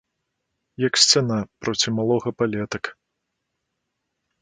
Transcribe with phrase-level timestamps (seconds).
[0.87, 2.83] Як сцяна, проці малога палетак.